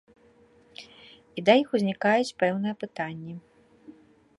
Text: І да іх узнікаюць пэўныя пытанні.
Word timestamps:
І 1.39 1.45
да 1.49 1.53
іх 1.61 1.67
узнікаюць 1.79 2.35
пэўныя 2.43 2.75
пытанні. 2.87 3.33